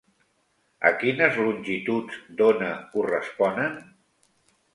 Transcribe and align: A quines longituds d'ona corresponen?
A 0.89 0.91
quines 1.03 1.37
longituds 1.47 2.17
d'ona 2.41 2.71
corresponen? 2.97 3.79